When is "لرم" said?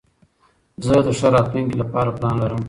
2.41-2.59